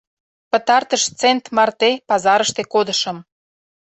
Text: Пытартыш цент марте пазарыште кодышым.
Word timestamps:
Пытартыш 0.51 1.03
цент 1.19 1.43
марте 1.55 1.91
пазарыште 2.09 2.61
кодышым. 2.73 3.17